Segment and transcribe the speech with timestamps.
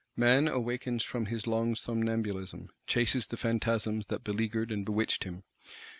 [0.17, 5.43] Man awakens from his long somnambulism; chases the Phantasms that beleagured and bewitched him.